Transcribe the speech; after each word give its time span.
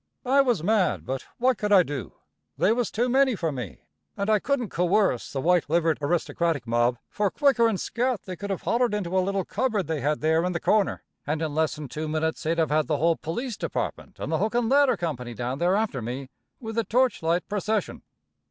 I 0.25 0.41
was 0.41 0.63
mad, 0.63 1.05
but 1.05 1.23
what 1.37 1.59
could 1.59 1.71
I 1.71 1.83
do? 1.83 2.13
They 2.57 2.71
was 2.71 2.89
too 2.89 3.07
many 3.07 3.35
for 3.35 3.51
me, 3.51 3.83
and 4.17 4.31
I 4.31 4.39
couldn't 4.39 4.69
coerce 4.69 5.31
the 5.31 5.39
white 5.39 5.69
livered 5.69 5.99
aristocratic 6.01 6.65
mob, 6.65 6.97
for 7.07 7.29
quicker'n 7.29 7.77
scat 7.77 8.23
they 8.23 8.35
could 8.35 8.49
have 8.49 8.63
hollored 8.63 8.95
into 8.95 9.15
a 9.15 9.21
little 9.21 9.45
cupboard 9.45 9.85
they 9.85 10.01
had 10.01 10.21
there 10.21 10.43
in 10.43 10.53
the 10.53 10.59
corner, 10.59 11.03
and 11.27 11.39
in 11.39 11.53
less'n 11.53 11.87
two 11.87 12.07
minits 12.07 12.41
they'd 12.41 12.57
of 12.57 12.71
had 12.71 12.87
the 12.87 12.97
whole 12.97 13.15
police 13.15 13.57
department 13.57 14.17
and 14.17 14.31
the 14.31 14.39
hook 14.39 14.55
and 14.55 14.69
ladder 14.69 14.97
company 14.97 15.35
down 15.35 15.59
there 15.59 15.75
after 15.75 16.01
me 16.01 16.29
with 16.59 16.79
a 16.79 16.83
torch 16.83 17.21
light 17.21 17.47
procession. 17.47 18.01